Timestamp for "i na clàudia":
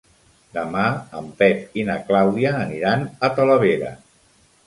1.81-2.55